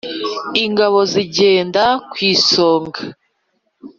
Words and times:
Ingabo 0.63 0.97
nzigenda 1.07 1.83
ku 2.11 2.17
isonga, 2.33 2.99